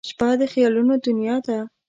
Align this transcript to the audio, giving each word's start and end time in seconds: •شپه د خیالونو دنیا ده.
•شپه 0.09 0.27
د 0.39 0.41
خیالونو 0.51 0.93
دنیا 1.05 1.35
ده. 1.45 1.57